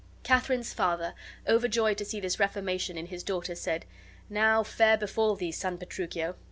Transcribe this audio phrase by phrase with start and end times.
[0.23, 1.13] Katharine's father,
[1.47, 3.85] overjoyed to see this reformation in his daughter, said:
[4.31, 6.37] "Now, fair befall thee, son Petruchio!